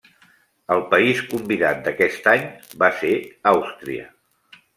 [0.75, 2.47] El país convidat d’aquest any
[2.85, 3.13] va ser
[3.53, 4.09] Àustria.